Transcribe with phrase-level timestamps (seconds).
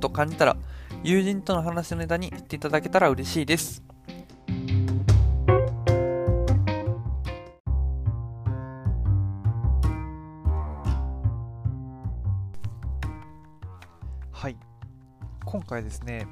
[0.00, 0.56] と感じたら
[1.02, 3.82] 友人との話のネタにしていただけたら嬉しいです。
[14.32, 14.56] はい。
[15.44, 16.26] 今回ですね、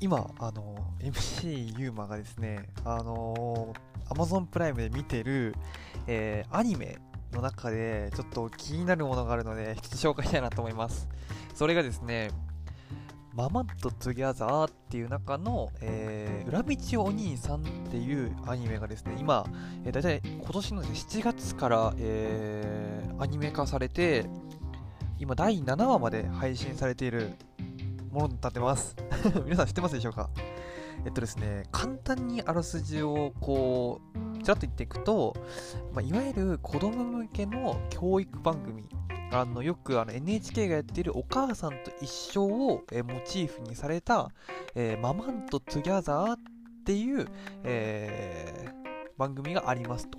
[0.00, 3.74] 今、あの、MC ユーマがですね、あの、
[4.10, 5.54] Amazon プライムで見てる、
[6.06, 6.98] えー、アニメ
[7.32, 11.08] の中でちょっと気になるものがあるので、一つ紹介したいなと思います。
[11.58, 12.30] それがですね、
[13.34, 19.44] ママンとトゥギャザーっていう中の、えー、裏道お兄さんっていうアニメがですね、今、
[19.84, 24.26] えー、大体今年の、ね、7月から、えー、アニメ化されて、
[25.18, 27.32] 今第7話まで配信されている
[28.12, 28.94] ものになってます。
[29.44, 30.30] 皆さん知ってますでしょうか？
[31.04, 34.00] えっとですね、簡単にあらすじをこ
[34.38, 35.36] う、ちらっと言っていくと、
[35.92, 38.88] まあ、いわゆる子供向けの教育番組
[39.30, 44.30] あのよくあの NHK がやっているお母さんと一緒を、えモチーフにされた、
[44.74, 46.38] えー、ママンとトゥギャザーっ
[46.84, 47.28] ていう、
[47.64, 50.18] えー、番組がありますと。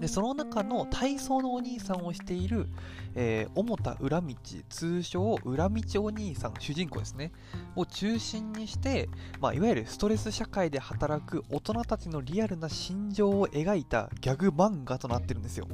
[0.00, 2.66] で、その中の体操のお兄さんをしている、
[3.14, 4.34] えー、桃田裏道、
[4.68, 7.32] 通称裏道お兄さん、主人公ですね、
[7.76, 9.08] を中心にして、
[9.40, 15.68] まあ、いわゆるストレス社会で働く大人たちのリアルな心情を描いたギャグ漫画となってるんですよ。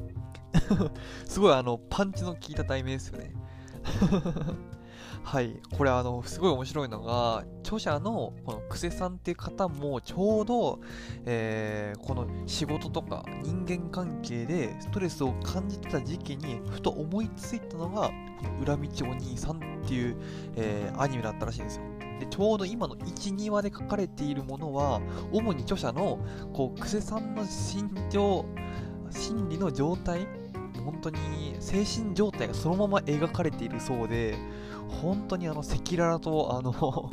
[1.27, 3.33] すごいあの、パンチの効いた題名ですよね。
[5.23, 5.61] はい。
[5.77, 10.81] これあの、すごい面白いのが、著者のこのクセさんっていう方もちょうど、
[11.27, 18.11] えー、この仕事とか人間関係でストレスを感じてた時期にふと思いついたのが、
[18.61, 20.17] 裏道お兄さんっていう、
[20.57, 21.83] えー、アニメだったらしいんですよ。
[22.21, 25.01] でちょうど今の1、2話で書かれているものは、
[25.33, 26.19] 主に著者の、
[26.53, 28.45] こう、クセさんの心情、
[29.11, 30.27] 心理の状態
[30.85, 34.37] 本当に精神状態がそのまま描かれているそうで、
[35.03, 37.11] 本当にあの赤裸々と、あの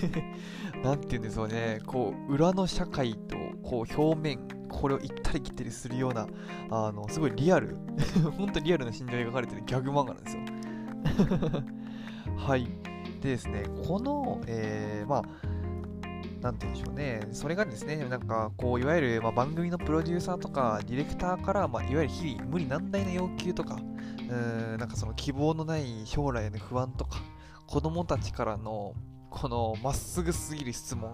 [0.82, 6.26] なんて言うんですよね、こう、裏の社会と、こう、表面、これを行ったり来たりするような、
[6.70, 7.76] あの、すごいリアル、
[8.36, 10.42] 本当にリアルな心情が描かれてるギャグ漫画なんですよ。
[12.36, 12.66] はい。
[13.20, 15.22] でですね、この、えー、まあ、
[16.44, 27.22] なんて言うんでしょうね、それがですね、なんか、こう、いわゆる、ま、番組のプロデューサーとか、ディレクターから、まあ、いわゆる日々、無理難題な要求とか、うーん、なんかその希望のない将来への不安とか、
[27.66, 28.92] 子供たちからの、
[29.30, 31.12] このまっすぐすぎる質問、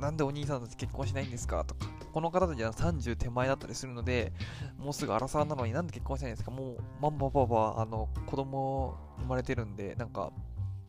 [0.00, 4.32] なんでお兄さんたち結婚しないんですかとか、この方たちは30手前だったりするので、
[4.76, 10.32] もうすぐ荒沢なのになんで結婚しないんですかもう、マンバパパ、あの、子供生まれてるんで、なんか、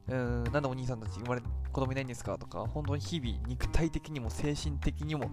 [0.07, 5.31] うーん、なんでお兄さんたち生まれ、子供いないんですかとか、本当に日々、肉体的にも精神的にも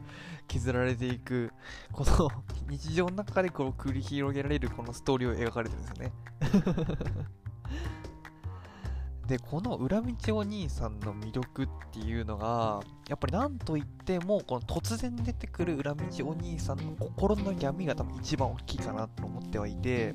[0.48, 1.52] 削られていく、
[1.92, 2.30] この
[2.68, 6.12] 日常の中でこう繰り広げられるこのストーリーを描かれてるんですよね。
[9.26, 20.14] で、この裏道お兄さんの魅力っていうのが、やっぱりなんといっても、この突然出てくる裏道お兄さんの心の闇が多分一番大きいかなと思ってはいて、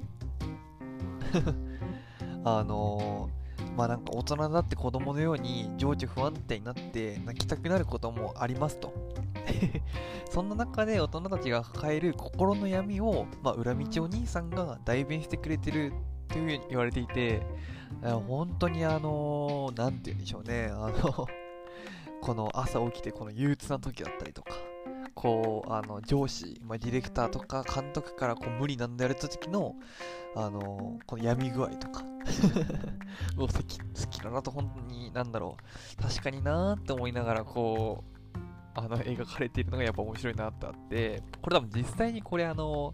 [2.44, 3.47] あのー、
[3.78, 8.92] まあなんか大人だって子供のように情緒不安定になって泣きたくなることもありますと。
[10.32, 15.94] そんな中で大人たちが抱える心の闇を、まあ、裏道お兄さんが代弁してくれてるっ
[16.28, 17.44] ていうふうに言われていて、
[18.02, 21.28] 本当にあのー、なんて言うんでしょうね、あの
[22.22, 24.56] この朝起きてこの憂鬱な時だったりとか、
[25.18, 29.76] こう、あの、上司、まあ、ディレクターとか監督からこう無理なんだやれた時の、
[30.36, 32.04] あのこの闇具合とか。
[33.36, 35.58] 好き、好きだなと本当に、なんだろ
[35.98, 38.04] う、確かになーって思いながら、こ
[38.36, 38.40] う、
[38.76, 42.94] あの、描かれているのがやっぱ面白いなってあって、これ多分実際にこれあの、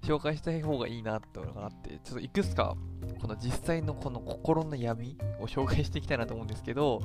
[0.00, 2.78] 紹介した方がいいなってのがあって、ちょっといくつか、
[3.20, 7.02] この実際のこの心の闇を紹介していきたいなと思うんですけど、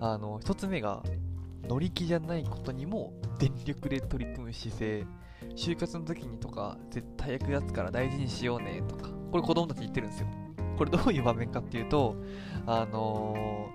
[0.00, 1.04] あの、一つ目が、
[1.68, 5.06] 乗り気じゃないことにも全力で取り組む姿勢。
[5.56, 10.28] 就活の時にとか、絶対役立つから大事にしようねとか、これ子供たち言ってるんですよ。
[10.76, 12.16] これどういう場面かっていうと、
[12.66, 13.68] あの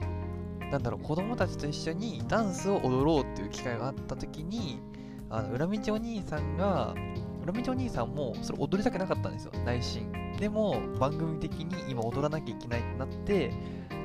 [0.60, 4.82] ー、なんだろう、子供たちと一緒にダンスを踊ろうっていう機会があった時に、
[5.30, 6.94] あの、裏道お兄さんが、
[7.44, 10.12] 裏道お兄さんもそれ踊りたくなかったんですよ、内心。
[10.40, 13.52] でも、番組的に今踊らなきゃいけないってなって、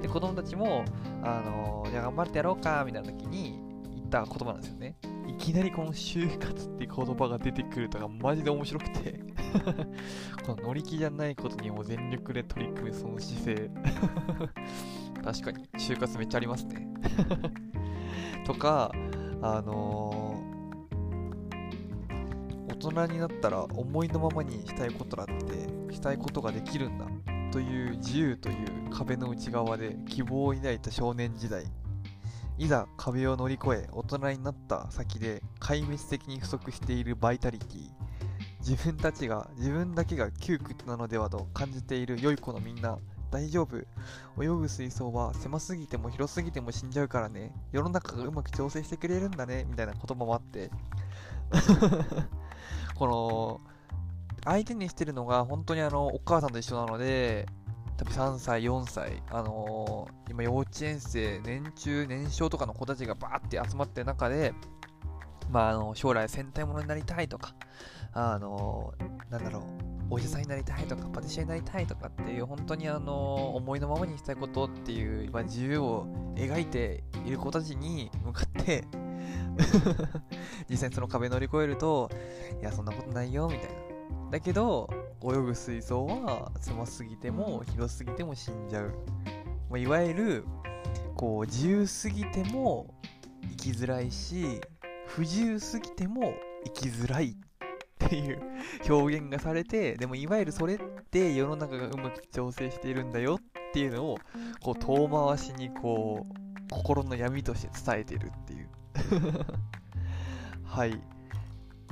[0.02, 0.84] で、子供たちも、
[1.22, 3.58] あのじゃあ頑張ってやろうか、みたいな時に
[3.94, 4.96] 言った言葉なんですよね。
[5.44, 9.20] いきなりこの就活って言葉が出てくるとかマジで面白くて。
[10.46, 13.70] この乗り気じゃないことにも全力で取り組むその姿勢。
[15.22, 16.88] 確かに就活めっちゃありますね。
[18.46, 18.90] とか
[19.42, 27.06] あのー、大人になったら思いのままにしたいことだってしたいことができるんだ
[27.52, 31.64] という自由という壁の内側で希望を抱いた少年時代。
[32.56, 37.90] いざ壁を乗り越え大人になった先で壊滅的に不足しているバイタリティ。
[38.60, 42.98] 自分たちが自分だけが窮屈なのではと感じている良い子のみんな
[43.30, 43.76] 大丈夫。
[44.42, 47.52] 泳ぐ水槽は狭すぎても広すぎても死んじゃうからね。
[47.72, 50.70] 世の中がうまく調整してくれるんだねみたいな言葉もあって。
[52.94, 53.60] この
[54.44, 57.46] 相手にしてるのが本当にあのお母さんと一緒なので
[57.96, 64.52] 多分3歳、4歳、あのー、今幼稚園生、年中、年少とかの子たちがバーって集まってる中で、
[65.50, 67.54] まあ、あの将来戦隊ものになりたいとか、
[68.12, 69.62] あのー、なんだろう、
[70.10, 78.84] お医者さんになりたいとか、パティシエになりたいとかっていう、本当にあの思いのままにしたいことっていう、ま、自由を描いている子たちに向かって
[80.68, 82.10] 実際にその壁乗り越えると、
[82.60, 83.93] いや、そんなことないよ、みたいな。
[84.30, 84.88] だけど、
[85.22, 88.94] 泳ぐ水槽は狭すぎても広すぎても死んじゃう。
[89.70, 90.44] まあ、いわゆる、
[91.16, 92.94] こう、自由すぎても
[93.50, 94.60] 生きづらいし、
[95.06, 96.34] 不自由すぎても
[96.64, 97.34] 生きづらいっ
[97.98, 98.40] ていう
[98.90, 100.78] 表現がされて、でもいわゆるそれっ
[101.10, 104.18] て世の中がうまく調整しているんだよっていうのを、
[104.62, 108.68] こう遠回しにこう、心の闇として伝えてるっていう
[110.64, 111.00] はい。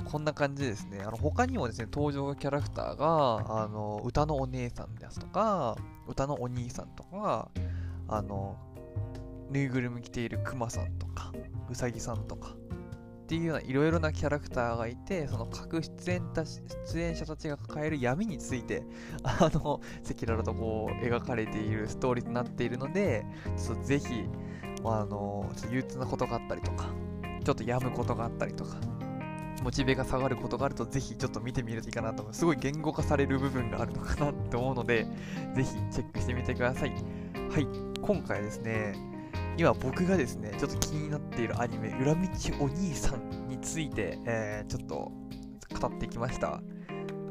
[0.05, 1.01] こんな感じですね。
[1.01, 5.77] あの他にもですね、登場キャラクターが、あの歌のお姉さんですとか、
[6.07, 7.49] 歌のお兄さんとか、
[8.07, 8.57] あの、
[9.49, 11.31] ぬいぐるみ着ているクマさんとか、
[11.69, 12.55] うさぎさんとか、
[13.23, 18.83] っていうようないろいろなキャラクターがいて、その各出演た出演者たちが抱える闇について、
[19.23, 23.25] あの、赤裸々とこう描かれているストーリーとなっているので、
[23.57, 24.05] ちょっとぜひ、
[24.83, 26.89] あの、憂鬱なことがあったりとか、
[27.43, 28.75] ちょっと病むことがあったりとか、
[29.63, 32.33] モチベが下がることがあると、ぜひちょっと見てみるといいかなと思う。
[32.33, 35.07] すごい言語化される部分があるのかなって思うので、
[35.55, 36.89] ぜひチェックしてみてください。
[36.89, 37.67] はい、
[38.01, 38.93] 今回ですね、
[39.57, 42.21] 今僕がですね、ちょっと気になっているアニメ、裏道
[42.59, 45.11] お兄さんについて、えー、ちょっと
[45.79, 46.61] 語ってきました。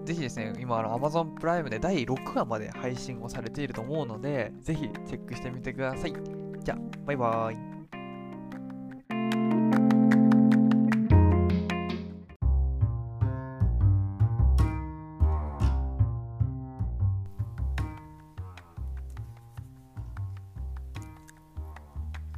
[0.07, 6.15] ぜひですね、今、あの Amazon プライムで第6話まで配信をされていると思うので、ぜひチェックしてみてください。
[6.65, 7.72] じゃあ、バイバーイ。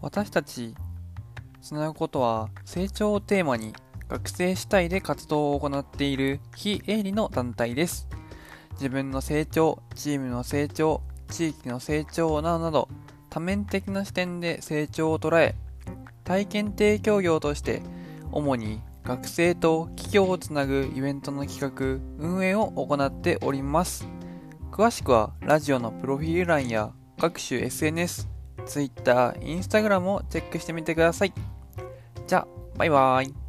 [0.05, 0.75] 私たち
[1.63, 3.73] つなぐことは成長をテーマに
[4.07, 8.07] 学生主体で活動を行っている非営利の団体です。
[8.73, 12.91] 自分の成長、チームの成長、地域の成長などなど
[13.31, 15.55] 多面的な視点で成長を捉え
[16.23, 17.81] 体験提供業として
[18.31, 24.07] 主に学生と企業をつなぐイベントの企画、運営を行っております。
[24.71, 28.34] 詳しくはラジオのプロフィール欄や各種 SNS、
[28.67, 31.33] Twitter、Instagram をチェックしてみてください。
[32.27, 33.44] じゃあ、バイバーイ。